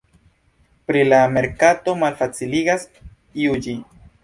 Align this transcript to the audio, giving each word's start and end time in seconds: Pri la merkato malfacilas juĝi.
Pri 0.87 1.03
la 1.09 1.19
merkato 1.35 1.95
malfacilas 2.05 2.89
juĝi. 3.45 3.79